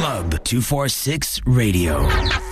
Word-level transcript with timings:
Club 0.00 0.42
246 0.44 1.42
Radio. 1.44 2.49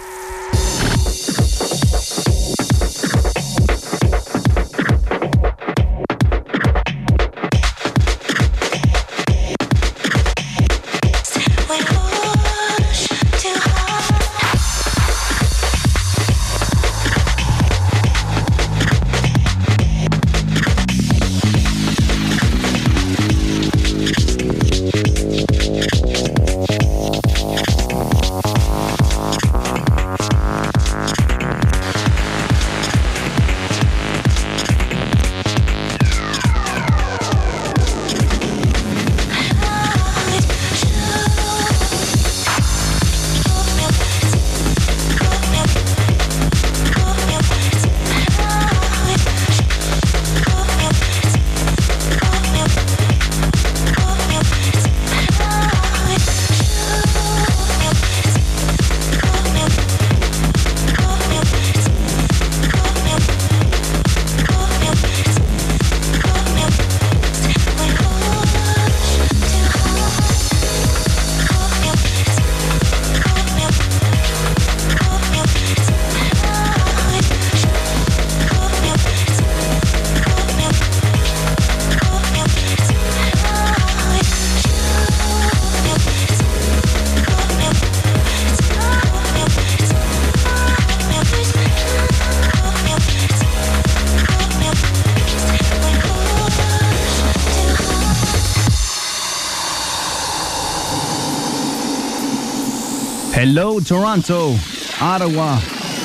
Hello, 103.40 103.78
Toronto, 103.78 104.56
Ottawa, 105.00 105.60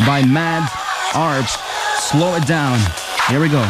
by 0.07 0.25
Mads 0.25 0.73
Arp. 1.15 1.47
Slow 1.99 2.35
it 2.35 2.47
down. 2.47 2.79
Here 3.29 3.41
we 3.41 3.49
go. 3.49 3.69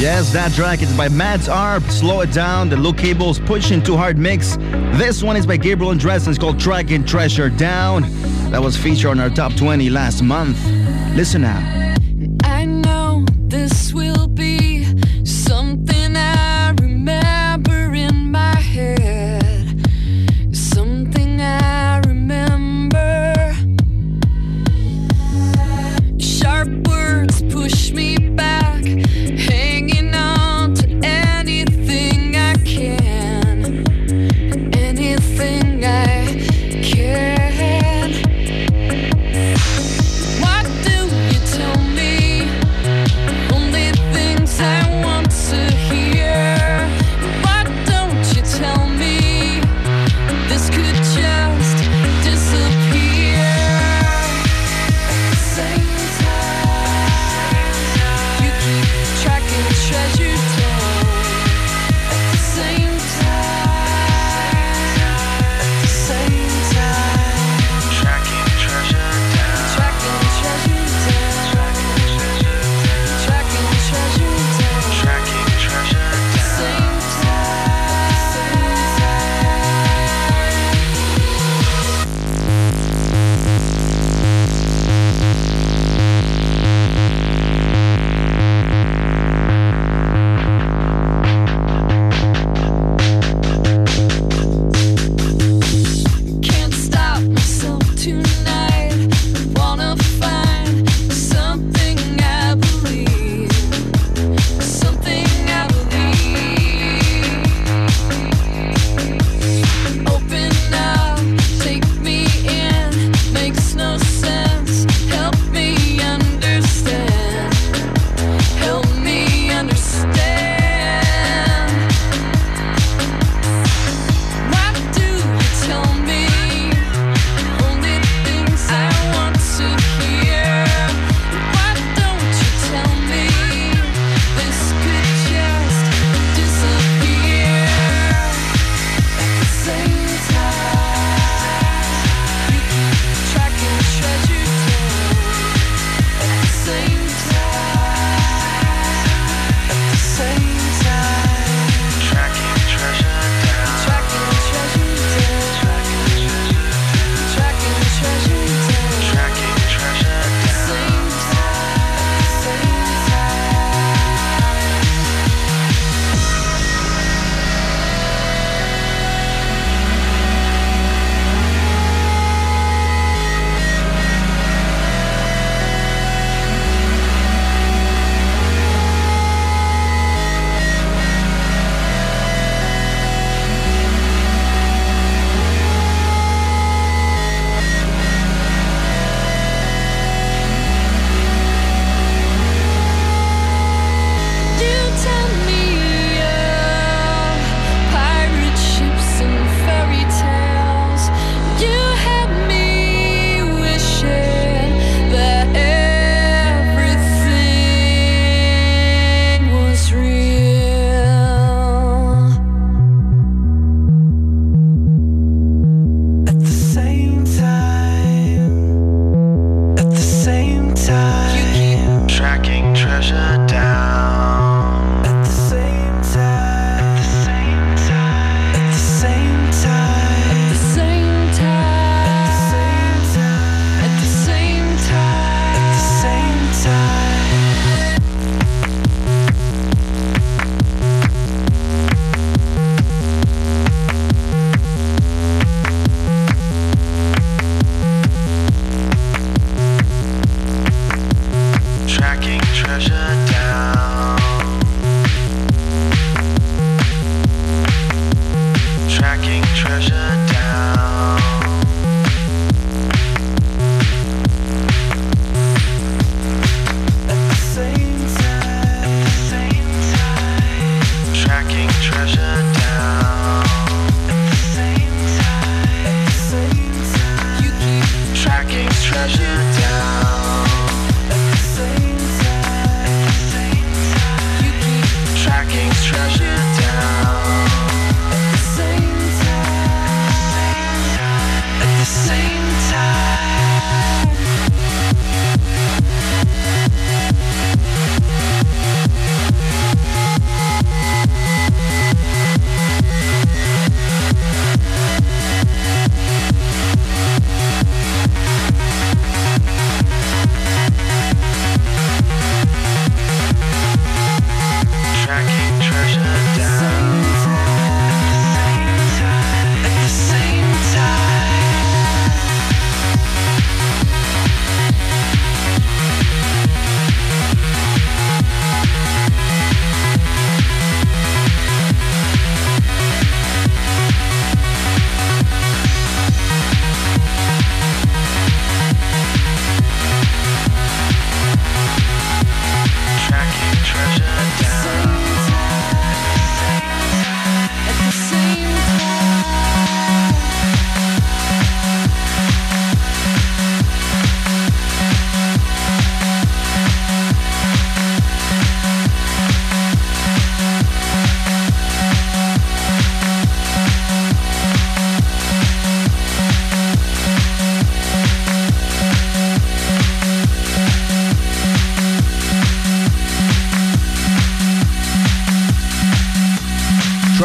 Yes, 0.00 0.32
that 0.32 0.52
track 0.52 0.80
is 0.80 0.90
by 0.96 1.10
Mads 1.10 1.46
Arp. 1.46 1.82
Slow 1.90 2.22
it 2.22 2.32
down. 2.32 2.70
The 2.70 2.76
Luke 2.76 2.96
Chable's 2.96 3.38
pushing 3.38 3.82
too 3.82 3.98
hard 3.98 4.16
mix. 4.16 4.56
This 4.96 5.22
one 5.22 5.36
is 5.36 5.46
by 5.46 5.58
Gabriel 5.58 5.94
& 5.94 5.96
Dresden. 5.96 6.30
It's 6.30 6.38
called 6.38 6.58
Tracking 6.58 7.04
Treasure 7.04 7.50
Down. 7.50 8.04
That 8.50 8.62
was 8.62 8.78
featured 8.78 9.10
on 9.10 9.20
our 9.20 9.28
top 9.28 9.54
20 9.56 9.90
last 9.90 10.22
month. 10.22 10.58
Listen 11.14 11.42
now. 11.42 11.79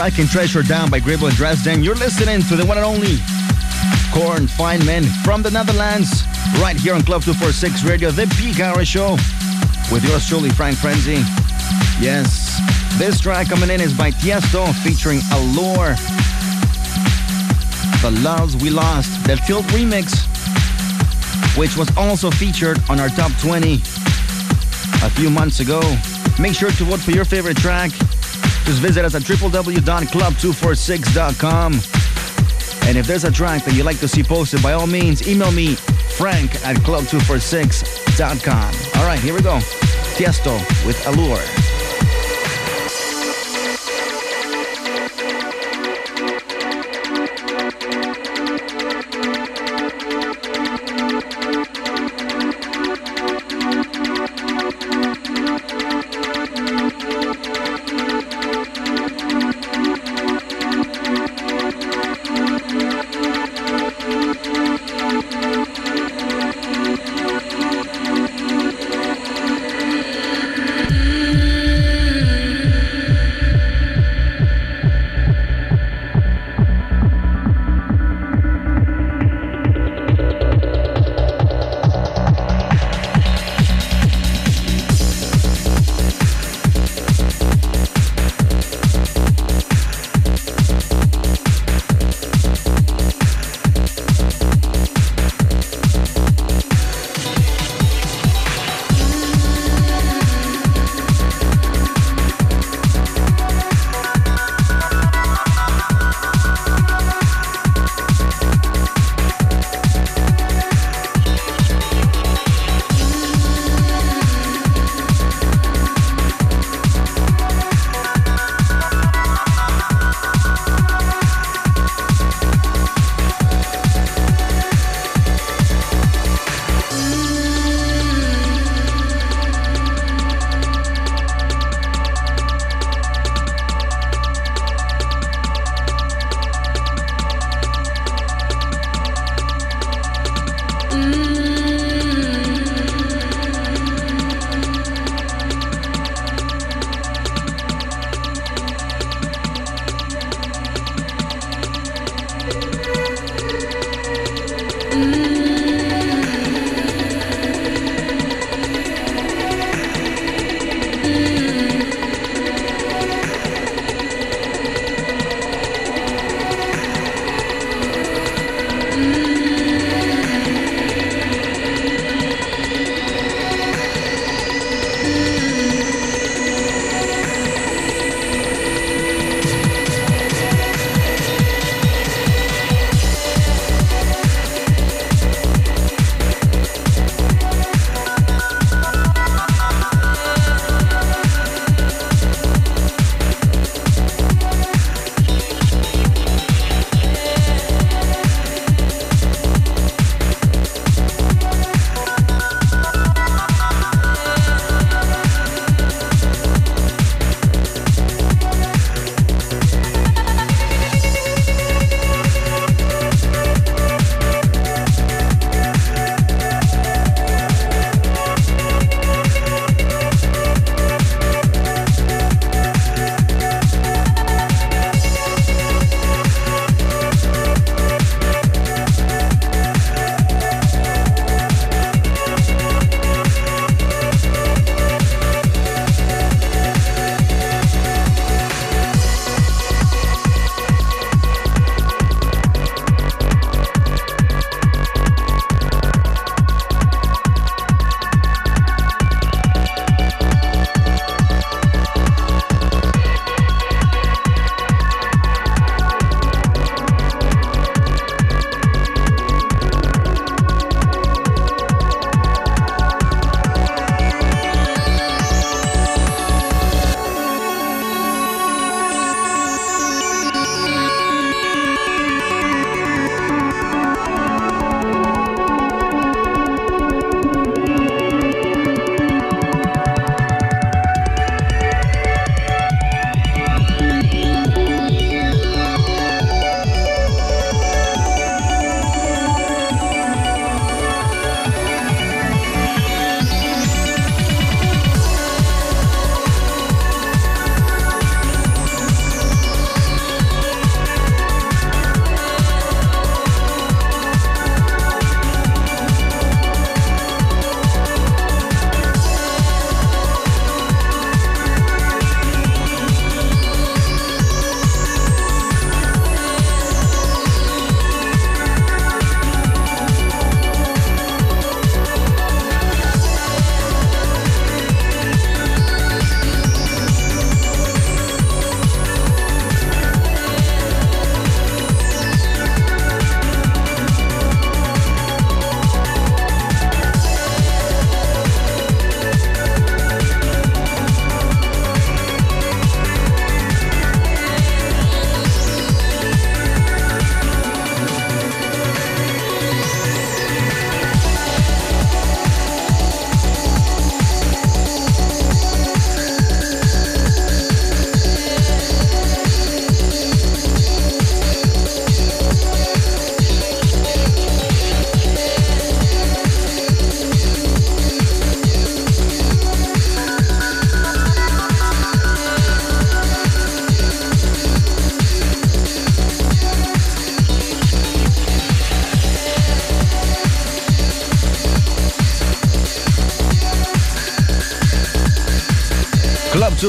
And 0.05 0.29
Treasure 0.29 0.61
Down 0.61 0.91
by 0.91 0.99
Gabriel 0.99 1.25
and 1.25 1.35
Dresden. 1.35 1.83
You're 1.83 1.95
listening 1.95 2.43
to 2.43 2.55
the 2.55 2.63
one 2.63 2.77
and 2.77 2.85
only 2.85 3.17
Cor 4.13 4.35
Fijneman 4.53 5.03
from 5.25 5.41
the 5.41 5.49
Netherlands, 5.49 6.23
right 6.61 6.79
here 6.79 6.93
on 6.93 7.01
Club 7.01 7.23
246 7.23 7.83
Radio, 7.83 8.11
the 8.11 8.27
Peak 8.37 8.59
Hour 8.59 8.85
Show, 8.85 9.13
with 9.91 10.05
yours 10.07 10.27
truly, 10.27 10.51
Frank 10.51 10.77
Frenzy. 10.77 11.23
Yes, 11.99 12.61
this 12.99 13.19
track 13.19 13.49
coming 13.49 13.71
in 13.71 13.81
is 13.81 13.97
by 13.97 14.11
Tiesto 14.11 14.71
featuring 14.83 15.21
Allure. 15.33 15.95
The 18.03 18.11
Loves 18.21 18.55
We 18.57 18.69
Lost, 18.69 19.25
the 19.25 19.37
Tilt 19.37 19.65
remix, 19.73 20.13
which 21.57 21.75
was 21.75 21.89
also 21.97 22.29
featured 22.29 22.77
on 22.91 22.99
our 22.99 23.09
top 23.09 23.31
20 23.41 23.73
a 23.73 25.09
few 25.09 25.31
months 25.31 25.61
ago. 25.61 25.81
Make 26.39 26.53
sure 26.53 26.69
to 26.69 26.83
vote 26.83 26.99
for 26.99 27.11
your 27.11 27.25
favorite 27.25 27.57
track. 27.57 27.89
Just 28.65 28.81
visit 28.81 29.05
us 29.05 29.15
at 29.15 29.21
www.club246.com. 29.21 31.73
And 32.87 32.97
if 32.97 33.07
there's 33.07 33.23
a 33.23 33.31
track 33.31 33.63
that 33.65 33.73
you'd 33.73 33.85
like 33.85 33.99
to 33.99 34.07
see 34.07 34.23
posted, 34.23 34.61
by 34.61 34.73
all 34.73 34.85
means, 34.87 35.27
email 35.27 35.51
me, 35.51 35.75
frank 35.75 36.53
at 36.65 36.75
club246.com. 36.77 39.01
All 39.01 39.07
right, 39.07 39.19
here 39.19 39.33
we 39.33 39.41
go. 39.41 39.57
Tiesto 40.15 40.57
with 40.85 41.05
Allure. 41.07 41.64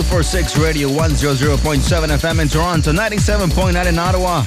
246 0.03 0.59
Radio 0.59 0.91
100.7 0.91 1.81
FM 1.81 2.43
in 2.43 2.49
Toronto, 2.49 2.93
97.9 2.93 3.87
in 3.87 3.99
Ottawa. 3.99 4.45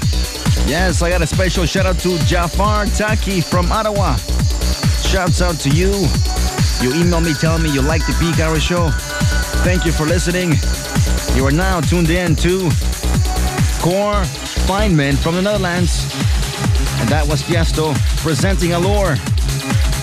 Yes, 0.69 1.01
I 1.01 1.09
got 1.09 1.23
a 1.23 1.25
special 1.25 1.65
shout 1.65 1.88
out 1.88 1.97
to 2.01 2.19
Jafar 2.19 2.85
Taki 2.85 3.41
from 3.41 3.71
Ottawa. 3.71 4.15
Shouts 5.07 5.41
out 5.41 5.55
to 5.62 5.69
you. 5.71 5.89
You 6.81 6.93
email 6.93 7.19
me 7.19 7.33
telling 7.33 7.63
me 7.63 7.73
you 7.73 7.81
like 7.81 8.05
the 8.05 8.15
Peak 8.19 8.39
Hour 8.39 8.59
show. 8.59 8.91
Thank 9.65 9.85
you 9.85 9.91
for 9.91 10.05
listening. 10.05 10.53
You 11.35 11.47
are 11.47 11.51
now 11.51 11.81
tuned 11.81 12.12
in 12.12 12.35
to 12.35 12.69
Cor 13.81 14.21
Fijneman 14.69 15.17
from 15.17 15.33
the 15.33 15.41
Netherlands. 15.41 16.03
And 17.01 17.09
that 17.09 17.25
was 17.27 17.41
Tiesto 17.41 17.95
presenting 18.21 18.73
Allure. 18.73 19.15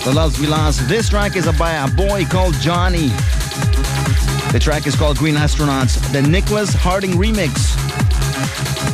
The 0.03 0.11
Loves 0.13 0.41
We 0.41 0.47
Lost. 0.47 0.89
This 0.89 1.07
track 1.07 1.37
is 1.37 1.49
by 1.57 1.71
a 1.71 1.89
boy 1.89 2.25
called 2.25 2.55
Johnny. 2.55 3.11
The 4.51 4.59
track 4.59 4.87
is 4.87 4.95
called 4.95 5.17
Green 5.17 5.35
Astronauts, 5.35 6.11
the 6.11 6.21
Nicholas 6.21 6.73
Harding 6.73 7.11
remix. 7.11 7.75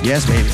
Yes, 0.03 0.25
baby. 0.25 0.49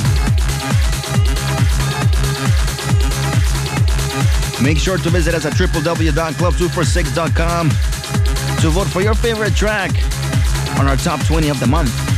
Make 4.64 4.78
sure 4.78 4.98
to 4.98 5.10
visit 5.10 5.34
us 5.34 5.46
at 5.46 5.54
www.club246.com 5.54 7.70
to 8.62 8.70
vote 8.70 8.88
for 8.88 9.02
your 9.02 9.16
favorite 9.16 9.56
track 9.56 9.92
on 10.78 10.88
our 10.88 10.98
top 10.98 11.26
20 11.26 11.50
of 11.50 11.60
the 11.60 11.68
month. 11.68 12.09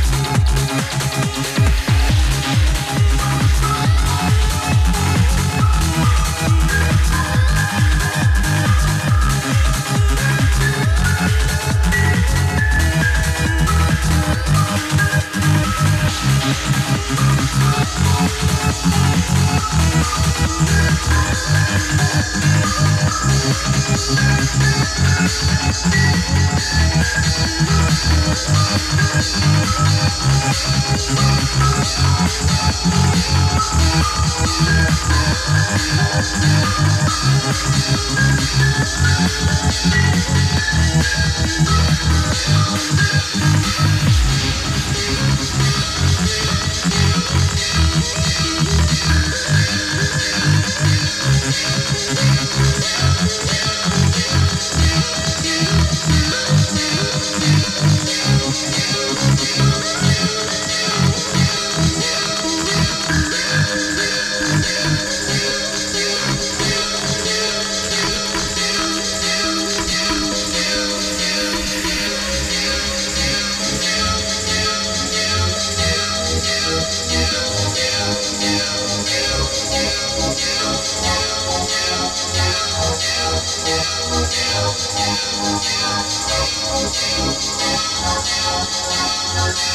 The 89.62 89.68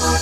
Green 0.00 0.13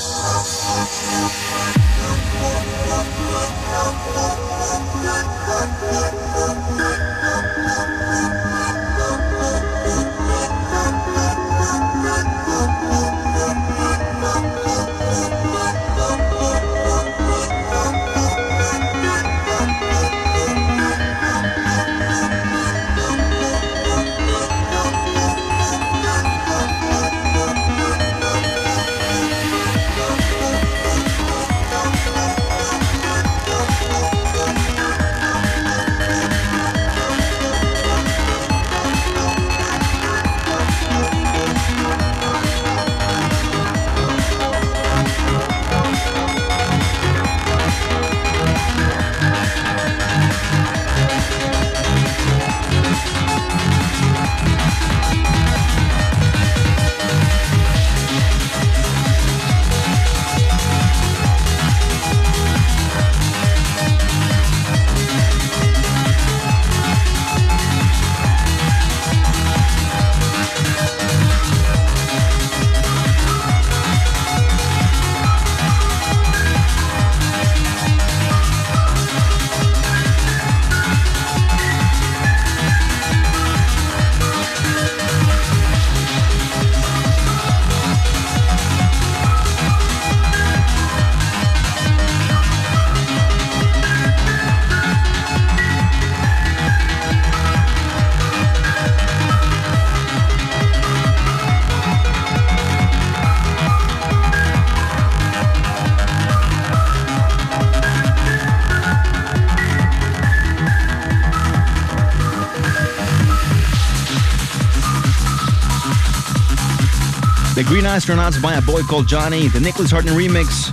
Astronauts 117.92 118.40
by 118.40 118.55
a 118.55 118.62
boy 118.62 118.81
called 118.81 119.07
Johnny, 119.07 119.48
the 119.48 119.61
Nicholas 119.61 119.90
Harding 119.90 120.14
remix. 120.14 120.70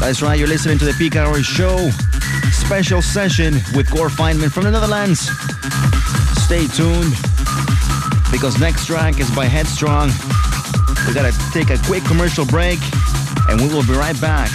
That's 0.00 0.22
right, 0.22 0.38
you're 0.38 0.48
listening 0.48 0.78
to 0.78 0.86
the 0.86 0.94
Peak 0.94 1.14
Hour 1.14 1.42
Show. 1.42 1.90
Special 2.50 3.02
session 3.02 3.60
with 3.74 3.90
Cor 3.90 4.08
Fijneman 4.08 4.50
from 4.50 4.64
the 4.64 4.70
Netherlands. 4.70 5.28
Stay 6.40 6.66
tuned 6.68 7.12
because 8.32 8.58
next 8.58 8.86
track 8.86 9.20
is 9.20 9.30
by 9.36 9.44
Headstrong. 9.44 10.08
We 11.06 11.12
gotta 11.12 11.36
take 11.52 11.68
a 11.68 11.76
quick 11.84 12.04
commercial 12.04 12.46
break 12.46 12.78
and 13.50 13.60
we 13.60 13.68
will 13.68 13.84
be 13.84 13.92
right 13.92 14.18
back. 14.18 14.48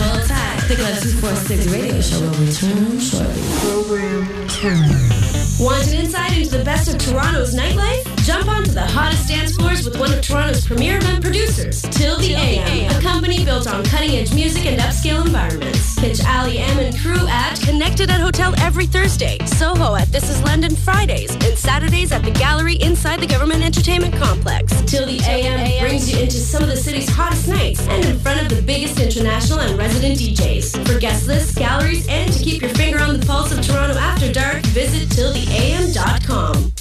Hold 0.00 0.26
tight, 0.26 0.64
the 0.66 0.76
Club 0.76 0.96
246 0.96 1.66
radio 1.70 2.00
show 2.00 2.20
will 2.20 2.30
return 2.40 2.98
shortly. 2.98 3.42
Program 3.60 4.48
10. 4.48 5.60
Want 5.60 5.86
an 5.88 5.92
insight 5.92 6.38
into 6.38 6.56
the 6.56 6.64
best 6.64 6.88
of 6.88 6.98
Toronto's 6.98 7.54
nightlife? 7.54 8.13
Jump 8.24 8.48
onto 8.48 8.70
the 8.70 8.80
hottest 8.80 9.28
dance 9.28 9.54
floors 9.54 9.84
with 9.84 10.00
one 10.00 10.10
of 10.10 10.22
Toronto's 10.22 10.66
premier 10.66 10.96
event 10.96 11.22
producers, 11.22 11.82
Till 11.82 12.18
the 12.18 12.32
AM, 12.32 12.90
a 12.90 13.02
company 13.02 13.44
built 13.44 13.66
on 13.66 13.84
cutting-edge 13.84 14.32
music 14.32 14.64
and 14.64 14.80
upscale 14.80 15.26
environments. 15.26 16.00
Pitch 16.00 16.24
Ali 16.24 16.56
M 16.56 16.78
and 16.78 16.98
crew 16.98 17.28
at 17.28 17.60
Connected 17.60 18.08
at 18.08 18.22
Hotel 18.22 18.54
every 18.60 18.86
Thursday, 18.86 19.36
Soho 19.44 19.94
at 19.94 20.10
This 20.10 20.30
Is 20.30 20.42
London 20.42 20.74
Fridays, 20.74 21.34
and 21.34 21.58
Saturdays 21.58 22.12
at 22.12 22.24
the 22.24 22.30
Gallery 22.30 22.76
inside 22.76 23.20
the 23.20 23.26
Guvernment 23.26 23.62
Entertainment 23.62 24.14
Complex. 24.14 24.72
Till 24.86 25.04
the 25.04 25.20
AM 25.28 25.80
brings 25.80 26.10
you 26.10 26.18
into 26.18 26.38
some 26.38 26.62
of 26.62 26.70
the 26.70 26.78
city's 26.78 27.10
hottest 27.10 27.46
nights 27.46 27.86
and 27.88 28.06
in 28.06 28.18
front 28.18 28.40
of 28.40 28.48
the 28.48 28.62
biggest 28.62 28.98
international 28.98 29.60
and 29.60 29.76
resident 29.76 30.18
DJs. 30.18 30.86
For 30.86 30.98
guest 30.98 31.26
lists, 31.26 31.54
galleries, 31.54 32.08
and 32.08 32.32
to 32.32 32.42
keep 32.42 32.62
your 32.62 32.70
finger 32.70 33.00
on 33.00 33.20
the 33.20 33.26
pulse 33.26 33.52
of 33.52 33.60
Toronto 33.60 33.98
after 33.98 34.32
dark, 34.32 34.62
visit 34.72 35.10
tilltheam.com. 35.10 36.73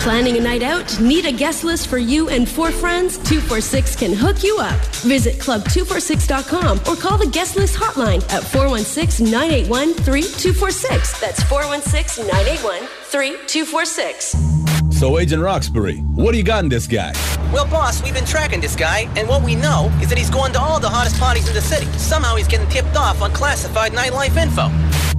Planning 0.00 0.38
a 0.38 0.40
night 0.40 0.62
out? 0.62 0.98
Need 0.98 1.26
a 1.26 1.32
guest 1.32 1.62
list 1.62 1.88
for 1.88 1.98
you 1.98 2.30
and 2.30 2.48
four 2.48 2.70
friends? 2.70 3.18
246 3.18 3.96
can 3.96 4.14
hook 4.14 4.42
you 4.42 4.56
up. 4.58 4.80
Visit 5.04 5.34
club246.com 5.34 6.78
or 6.88 6.96
call 6.98 7.18
the 7.18 7.26
guest 7.26 7.56
list 7.56 7.76
hotline 7.76 8.22
at 8.32 8.42
416 8.42 9.30
981 9.30 9.92
3246. 9.92 11.20
That's 11.20 11.42
416 11.42 12.26
981 12.26 12.88
3246. 13.10 14.98
So, 14.98 15.18
Agent 15.18 15.42
Roxbury, 15.42 15.98
what 15.98 16.32
do 16.32 16.38
you 16.38 16.44
got 16.44 16.64
in 16.64 16.70
this 16.70 16.86
guy? 16.86 17.12
Well, 17.52 17.66
boss, 17.66 18.02
we've 18.02 18.14
been 18.14 18.24
tracking 18.24 18.62
this 18.62 18.76
guy, 18.76 19.00
and 19.16 19.28
what 19.28 19.42
we 19.42 19.54
know 19.54 19.92
is 20.00 20.08
that 20.08 20.16
he's 20.16 20.30
going 20.30 20.54
to 20.54 20.60
all 20.60 20.80
the 20.80 20.88
hottest 20.88 21.18
parties 21.20 21.46
in 21.46 21.54
the 21.54 21.60
city. 21.60 21.86
Somehow 21.98 22.36
he's 22.36 22.48
getting 22.48 22.68
tipped 22.70 22.96
off 22.96 23.20
on 23.20 23.32
classified 23.32 23.92
nightlife 23.92 24.36
info. 24.38 24.68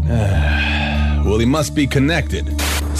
well, 1.29 1.37
he 1.37 1.45
must 1.45 1.75
be 1.75 1.85
connected. 1.85 2.49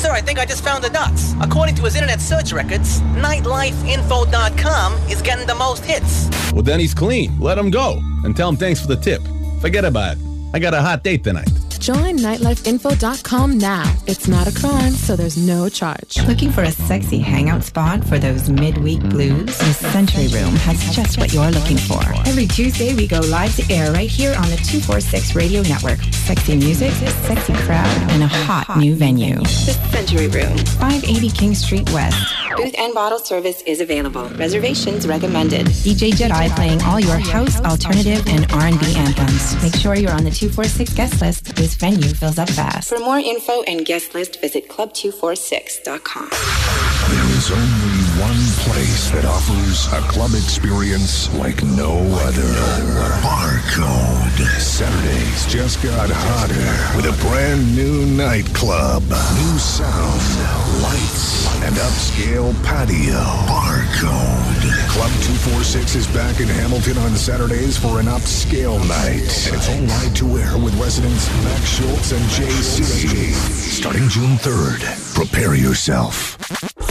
Sir, 0.02 0.10
I 0.10 0.20
think 0.20 0.40
I 0.40 0.46
just 0.48 0.64
found 0.64 0.84
the 0.84 0.90
dots. 0.90 1.36
According 1.42 1.76
to 1.76 1.84
his 1.84 1.96
internet 1.96 2.20
search 2.22 2.54
records, 2.54 3.02
nightlifeinfo.com 3.22 4.94
is 5.12 5.22
getting 5.22 5.46
the 5.46 5.54
most 5.54 5.86
hits. 5.86 6.28
Well, 6.52 6.64
then 6.64 6.80
he's 6.80 6.96
clean. 6.96 7.40
Let 7.40 7.56
him 7.56 7.70
go. 7.70 8.02
And 8.24 8.36
tell 8.36 8.50
him 8.50 8.56
thanks 8.56 8.82
for 8.82 8.88
the 8.88 8.96
tip. 8.96 9.22
Forget 9.62 9.86
about 9.86 10.18
it. 10.18 10.24
I 10.56 10.60
got 10.60 10.74
a 10.74 10.82
hot 10.82 11.04
date 11.04 11.24
tonight. 11.24 11.52
Join 11.82 12.18
nightlifeinfo.com 12.18 13.58
now. 13.58 13.92
It's 14.06 14.28
not 14.28 14.48
a 14.48 14.54
crime, 14.54 14.92
so 14.92 15.16
there's 15.16 15.36
no 15.36 15.68
charge. 15.68 16.24
Looking 16.28 16.52
for 16.52 16.62
a 16.62 16.70
sexy 16.70 17.18
hangout 17.18 17.64
spot 17.64 18.04
for 18.04 18.20
those 18.20 18.52
midweek 18.52 19.02
blues? 19.10 19.58
The 19.58 19.74
Century 19.74 20.28
Room 20.28 20.54
has 20.58 20.96
just 20.96 21.18
what 21.18 21.34
you're 21.34 21.50
looking 21.50 21.78
for. 21.78 22.04
Every 22.28 22.46
Tuesday, 22.46 22.94
we 22.94 23.08
go 23.08 23.20
live 23.22 23.56
to 23.56 23.74
air 23.74 23.92
right 23.94 24.08
here 24.08 24.36
on 24.36 24.48
the 24.52 24.58
246 24.58 25.34
Radio 25.36 25.64
Network. 25.64 25.98
Sexy 26.14 26.56
music, 26.56 26.92
sexy 27.26 27.54
crowd, 27.54 28.12
and 28.12 28.22
a 28.22 28.28
hot 28.28 28.78
new 28.78 28.94
venue. 28.94 29.40
The 29.40 29.76
Century 29.92 30.28
Room, 30.28 30.56
580 30.78 31.30
King 31.32 31.56
Street 31.56 31.92
West. 31.92 32.16
Booth 32.58 32.76
and 32.78 32.94
bottle 32.94 33.18
service 33.18 33.62
is 33.64 33.82
available. 33.82 34.30
Reservations 34.32 35.08
recommended. 35.08 35.66
DJ 35.68 36.12
Jedi 36.12 36.54
playing 36.56 36.82
all 36.84 37.00
your 37.00 37.18
house, 37.18 37.60
alternative, 37.62 38.24
and 38.28 38.52
R&B 38.52 38.96
anthems. 38.98 39.62
Make 39.64 39.74
sure 39.76 39.96
you're 39.96 40.12
on 40.12 40.26
the 40.26 40.32
246 40.32 40.94
guest 40.94 41.22
list. 41.22 41.58
This 41.72 41.80
venue 41.80 42.14
fills 42.14 42.38
up 42.38 42.50
fast. 42.50 42.90
For 42.90 43.00
more 43.00 43.18
info 43.18 43.62
and 43.64 43.86
guest 43.86 44.14
list, 44.14 44.42
visit 44.42 44.68
club246.com. 44.68 46.30
There 46.30 47.30
is 47.38 47.50
only 47.50 48.02
one 48.20 48.44
place 48.68 49.10
that 49.12 49.24
offers 49.24 49.88
a 49.94 50.02
club 50.12 50.32
experience 50.32 51.34
like 51.36 51.64
no 51.64 51.96
other. 52.28 52.52
Barcode. 53.24 54.44
Saturdays 54.60 55.46
just 55.48 55.82
got 55.82 56.10
hotter 56.12 56.98
with 56.98 57.06
a 57.06 57.16
brand 57.26 57.74
new 57.74 58.06
nightclub. 58.06 59.04
New 59.04 59.58
sound, 59.58 60.22
lights, 60.84 61.48
and 61.64 61.76
upscale 61.76 62.52
patio. 62.66 63.24
Barcode. 63.48 64.41
Club 64.92 65.12
246 65.24 65.96
is 65.96 66.08
back 66.08 66.42
in 66.42 66.50
Hamilton 66.50 66.98
on 66.98 67.16
Saturdays 67.16 67.78
for 67.78 68.02
an 68.02 68.08
upscale 68.08 68.78
night. 68.90 69.24
And 69.48 69.56
it's 69.56 69.70
all 69.70 69.80
right 69.88 70.16
to 70.18 70.38
air 70.38 70.58
with 70.62 70.78
residents 70.78 71.30
Max 71.46 71.66
Schultz 71.66 72.12
and 72.12 72.22
JC. 72.26 73.32
Starting 73.32 74.10
June 74.10 74.36
3rd. 74.36 75.16
Prepare 75.16 75.56
yourself. 75.56 76.36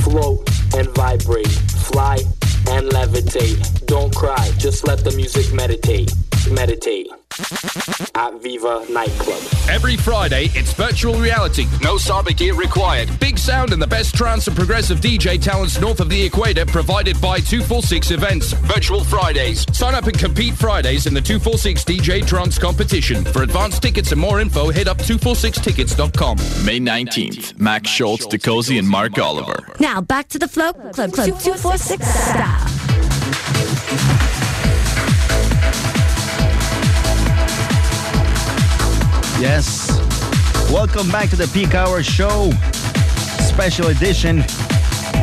Float 0.02 0.48
and 0.74 0.88
vibrate, 0.94 1.52
fly 1.92 2.16
and 2.70 2.88
levitate. 2.88 3.84
Don't 3.84 4.14
cry, 4.16 4.50
just 4.56 4.86
let 4.86 5.04
the 5.04 5.12
music 5.12 5.52
meditate. 5.52 6.10
Meditate. 6.50 7.19
At 8.14 8.42
Viva 8.42 8.84
Nightclub. 8.90 9.40
Every 9.68 9.96
Friday, 9.96 10.46
it's 10.52 10.72
virtual 10.72 11.14
reality. 11.14 11.66
No 11.80 11.96
Saba 11.96 12.32
gear 12.32 12.54
required. 12.54 13.08
Big 13.20 13.38
sound 13.38 13.72
and 13.72 13.80
the 13.80 13.86
best 13.86 14.16
trance 14.16 14.48
and 14.48 14.56
progressive 14.56 15.00
DJ 15.00 15.40
talents 15.40 15.80
north 15.80 16.00
of 16.00 16.08
the 16.08 16.20
equator 16.20 16.66
provided 16.66 17.20
by 17.20 17.38
246 17.38 18.10
Events. 18.10 18.52
Virtual 18.52 19.04
Fridays. 19.04 19.64
Sign 19.76 19.94
up 19.94 20.06
and 20.06 20.18
compete 20.18 20.54
Fridays 20.54 21.06
in 21.06 21.14
the 21.14 21.20
246 21.20 21.84
DJ 21.84 22.26
Trance 22.26 22.58
competition. 22.58 23.24
For 23.24 23.44
advance 23.44 23.78
tickets 23.78 24.10
and 24.10 24.20
more 24.20 24.40
info, 24.40 24.70
hit 24.70 24.88
up 24.88 24.98
246tickets.com. 24.98 26.36
May 26.66 26.80
19th, 26.80 27.58
Max 27.58 27.88
Schultz, 27.88 28.26
DeCozy, 28.26 28.78
and 28.78 28.88
Mark 28.88 29.18
Oliver. 29.18 29.68
Now 29.78 30.00
back 30.00 30.28
to 30.30 30.38
the 30.38 30.48
Flow 30.48 30.72
Club, 30.72 31.12
Club 31.12 31.40
246 31.40 32.06
style. 32.06 32.66
Yes. 39.40 39.88
Welcome 40.70 41.10
back 41.10 41.30
to 41.30 41.36
the 41.36 41.48
Peak 41.48 41.74
Hour 41.74 42.02
Show. 42.02 42.50
Special 43.40 43.86
edition 43.86 44.36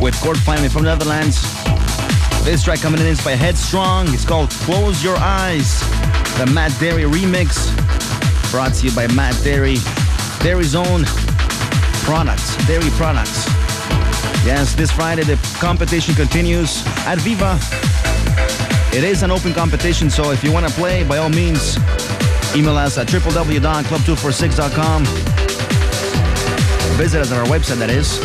with 0.02 0.20
Cor 0.22 0.34
Fijneman 0.34 0.72
from 0.72 0.86
the 0.86 0.96
Netherlands. 0.96 1.40
This 2.44 2.64
track 2.64 2.80
coming 2.80 3.00
in 3.00 3.06
is 3.06 3.24
by 3.24 3.34
Headstrong. 3.34 4.08
It's 4.10 4.26
called 4.26 4.50
Close 4.50 5.04
Your 5.04 5.16
Eyes. 5.18 5.82
The 6.40 6.50
Matt 6.52 6.72
Darey 6.82 7.08
remix. 7.08 7.70
Brought 8.50 8.74
to 8.76 8.88
you 8.88 8.96
by 8.96 9.06
Matt 9.14 9.36
Darey. 9.36 9.78
Dairy's 10.42 10.74
own 10.74 11.04
products. 12.04 12.58
Dairy 12.66 12.90
products. 12.98 13.46
Yes, 14.44 14.74
this 14.74 14.90
Friday 14.90 15.26
the 15.26 15.38
competition 15.60 16.16
continues 16.16 16.82
at 17.06 17.20
Viva. 17.20 17.60
It 18.98 19.04
is 19.04 19.22
an 19.22 19.30
open 19.30 19.54
competition, 19.54 20.10
so 20.10 20.32
if 20.32 20.44
you 20.44 20.52
want 20.52 20.68
to 20.68 20.74
play, 20.74 21.04
by 21.04 21.18
all 21.18 21.30
means, 21.30 21.78
email 22.56 22.78
us 22.78 22.98
at 22.98 23.08
www.club246.com. 23.08 25.06
Visit 26.98 27.22
us 27.22 27.32
on 27.32 27.38
our 27.40 27.46
website, 27.46 27.78
that 27.78 27.90
is. 27.90 28.20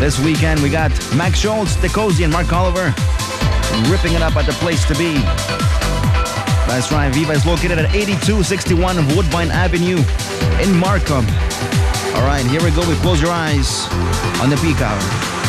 This 0.00 0.18
weekend, 0.18 0.60
we 0.60 0.68
got 0.68 0.90
Max 1.14 1.38
Schultz, 1.38 1.76
DeCozy, 1.76 2.24
and 2.24 2.32
Mark 2.32 2.52
Oliver 2.52 2.94
ripping 3.90 4.14
it 4.14 4.22
up 4.22 4.36
at 4.36 4.46
the 4.46 4.52
place 4.60 4.84
to 4.86 4.94
be. 4.94 5.14
That's 6.66 6.90
right, 6.92 7.12
Viva 7.12 7.32
is 7.32 7.44
located 7.46 7.78
at 7.78 7.94
8261 7.94 8.96
Woodbine 9.16 9.50
Avenue 9.50 9.98
in 10.62 10.76
Markham. 10.76 11.26
All 12.16 12.26
right, 12.26 12.44
here 12.46 12.62
we 12.62 12.70
go 12.70 12.88
We 12.88 12.94
Close 12.96 13.20
Your 13.20 13.32
Eyes 13.32 13.86
on 14.40 14.50
the 14.50 14.56
peak 14.56 14.80
hour. 14.80 15.43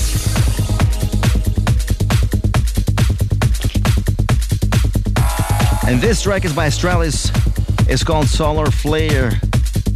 And 5.87 5.99
this 5.99 6.21
track 6.21 6.45
is 6.45 6.53
by 6.53 6.67
Astralis. 6.67 7.50
It's 7.91 8.05
called 8.05 8.27
Solar 8.27 8.71
Flare, 8.71 9.31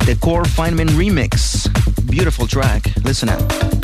the 0.06 0.18
Cor 0.22 0.44
Fijneman 0.44 0.90
remix. 0.90 1.66
Beautiful 2.12 2.46
track. 2.46 2.94
Listen 3.06 3.30
out. 3.30 3.75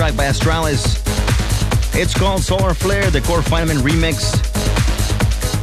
Track 0.00 0.16
by 0.16 0.24
Astralis. 0.24 0.96
It's 1.94 2.14
called 2.14 2.42
Solar 2.42 2.72
Flare, 2.72 3.10
the 3.10 3.20
Cor 3.20 3.40
Fijneman 3.40 3.82
remix. 3.82 4.32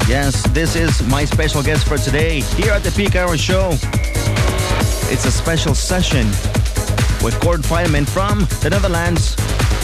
Yes, 0.08 0.48
this 0.50 0.76
is 0.76 1.02
my 1.08 1.26
special 1.26 1.64
guest 1.64 1.88
for 1.88 1.98
today 1.98 2.42
here 2.42 2.72
at 2.72 2.84
the 2.84 2.92
Peak 2.92 3.16
Hour 3.16 3.36
Show. 3.36 3.72
It's 5.12 5.26
a 5.26 5.32
special 5.32 5.74
session 5.74 6.28
with 7.24 7.36
Cor 7.42 7.56
Fijneman 7.56 8.08
from 8.08 8.42
the 8.62 8.70
Netherlands, 8.70 9.36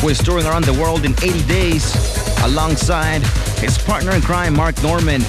who 0.02 0.10
is 0.10 0.20
touring 0.20 0.46
around 0.46 0.66
the 0.66 0.74
world 0.74 1.04
in 1.04 1.14
80 1.14 1.48
days 1.48 1.96
alongside 2.44 3.24
his 3.58 3.80
partner 3.80 4.12
in 4.12 4.22
crime, 4.22 4.54
Mark 4.54 4.80
Norman. 4.84 5.24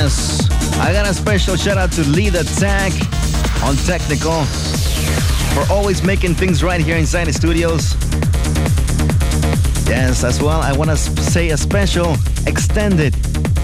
I 0.00 0.94
got 0.94 1.06
a 1.06 1.12
special 1.12 1.56
shout 1.56 1.76
out 1.76 1.92
to 1.92 2.02
Lead 2.08 2.34
Attack 2.34 2.92
on 3.62 3.76
technical 3.84 4.44
for 5.52 5.70
always 5.70 6.02
making 6.02 6.36
things 6.36 6.64
right 6.64 6.80
here 6.80 6.96
inside 6.96 7.26
the 7.26 7.34
studios. 7.34 7.92
Yes, 9.86 10.24
as 10.24 10.40
well, 10.40 10.62
I 10.62 10.72
want 10.72 10.88
to 10.88 10.96
say 10.96 11.50
a 11.50 11.56
special 11.58 12.16
extended 12.46 13.14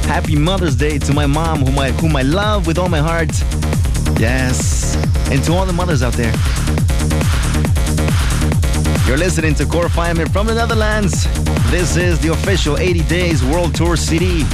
Happy 0.05 0.37
Mother's 0.37 0.77
Day 0.77 0.99
to 0.99 1.15
my 1.15 1.25
mom, 1.25 1.65
whom 1.65 1.79
I, 1.79 1.93
whom 1.93 2.15
I 2.15 2.23
love 2.23 2.67
with 2.67 2.77
all 2.77 2.91
my 2.91 2.99
heart. 2.99 3.31
Yes, 4.21 4.95
and 5.31 5.43
to 5.45 5.55
all 5.55 5.65
the 5.65 5.73
mothers 5.73 6.03
out 6.03 6.13
there. 6.13 6.35
You're 9.07 9.17
listening 9.17 9.55
to 9.55 9.65
Cor 9.65 9.85
Fijneman 9.85 10.31
from 10.31 10.49
the 10.49 10.55
Netherlands. 10.55 11.25
This 11.71 11.97
is 11.97 12.21
the 12.21 12.33
official 12.33 12.77
80 12.77 13.05
Days 13.05 13.43
World 13.43 13.75
Tour 13.75 13.97
CD 13.97 14.45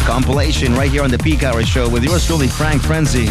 compilation 0.00 0.74
right 0.74 0.90
here 0.90 1.02
on 1.02 1.10
the 1.10 1.18
Peak 1.18 1.42
Hour 1.42 1.62
Show 1.64 1.88
with 1.88 2.04
yours 2.04 2.26
truly, 2.26 2.48
Frank 2.48 2.82
Frenzy. 2.82 3.28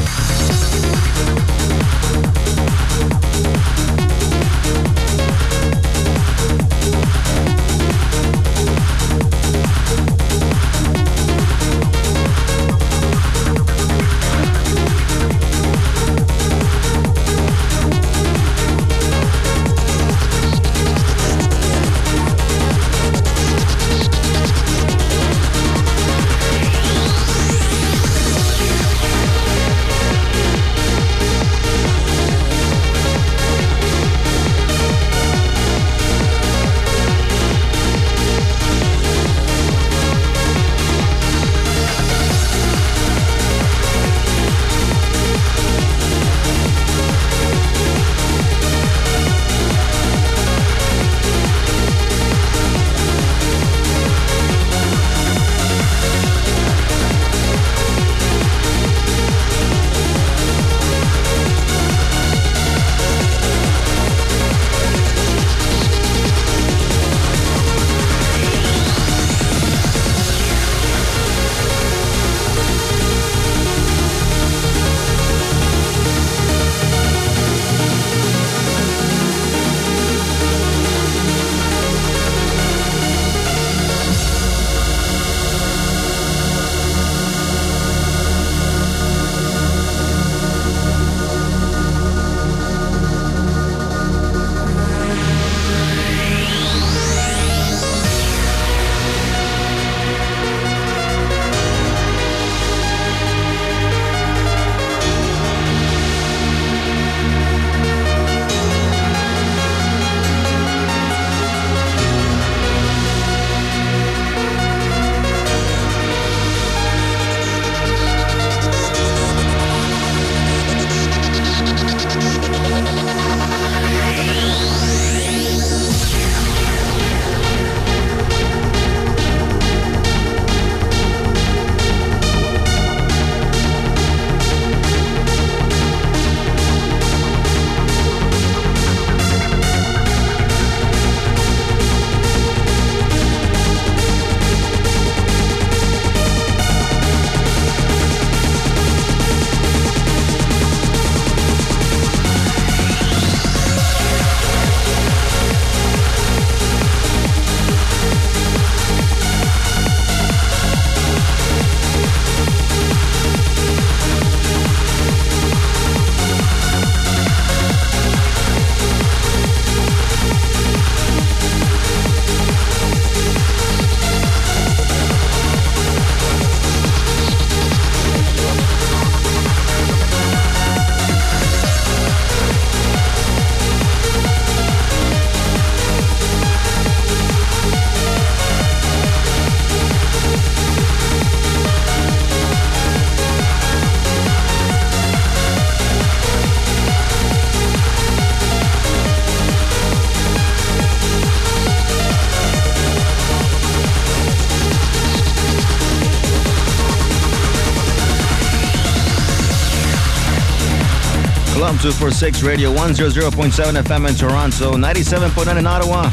246 211.81 212.43
Radio 212.43 212.73
100.7 212.73 213.81
FM 213.81 214.09
in 214.09 214.13
Toronto, 214.13 214.73
97.9 214.73 215.57
in 215.59 215.65
Ottawa. 215.65 216.09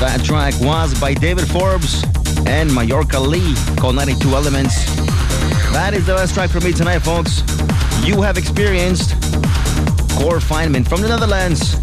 That 0.00 0.20
track 0.24 0.52
was 0.60 0.98
by 1.00 1.14
David 1.14 1.46
Forbes 1.46 2.02
and 2.46 2.74
Mallorca 2.74 3.20
Lee 3.20 3.54
called 3.76 3.94
92 3.94 4.34
Elements. 4.34 4.84
That 5.70 5.92
is 5.94 6.06
the 6.06 6.14
last 6.14 6.34
track 6.34 6.50
for 6.50 6.58
me 6.58 6.72
tonight, 6.72 6.98
folks. 6.98 7.42
You 8.02 8.20
have 8.22 8.36
experienced 8.36 9.12
Cor 10.18 10.42
Fijneman 10.42 10.88
from 10.88 11.02
the 11.02 11.08
Netherlands, 11.08 11.78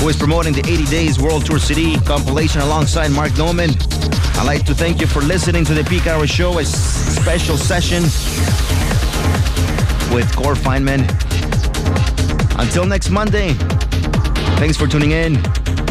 who 0.00 0.08
is 0.08 0.16
promoting 0.16 0.52
the 0.52 0.60
80 0.60 0.84
Days 0.84 1.18
World 1.18 1.44
Tour 1.44 1.58
CD 1.58 1.98
compilation 1.98 2.60
alongside 2.60 3.10
Mark 3.10 3.36
Norman. 3.36 3.70
I'd 4.38 4.46
like 4.46 4.64
to 4.66 4.74
thank 4.74 5.00
you 5.00 5.08
for 5.08 5.20
listening 5.20 5.64
to 5.64 5.74
the 5.74 5.82
Peak 5.82 6.06
Hour 6.06 6.28
Show, 6.28 6.60
a 6.60 6.64
special 6.64 7.56
session 7.56 8.04
with 10.14 10.30
Cor 10.36 10.54
Fijneman. 10.54 11.25
Until 12.58 12.86
next 12.86 13.10
Monday, 13.10 13.52
thanks 14.58 14.76
for 14.76 14.86
tuning 14.86 15.12
in. 15.12 15.40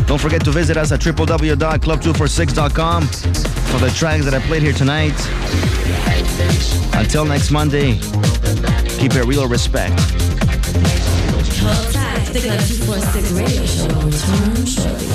Don't 0.07 0.19
forget 0.19 0.43
to 0.45 0.51
visit 0.51 0.77
us 0.77 0.91
at 0.91 0.99
www.club246.com 0.99 3.07
for 3.07 3.79
the 3.79 3.89
tracks 3.91 4.25
that 4.25 4.33
I 4.33 4.39
played 4.41 4.61
here 4.61 4.73
tonight. 4.73 5.13
Until 6.95 7.23
next 7.25 7.51
Monday, 7.51 7.93
keep 8.99 9.15
it 9.15 9.23
real 9.25 9.47
respect. 9.47 9.99
Hold 11.61 11.93
tight. 11.93 12.25
The 12.33 12.41
Club 12.41 12.59
246 12.59 13.31
radio 13.31 13.65
show 13.65 13.87
will 13.95 14.11
shortly. 14.65 15.05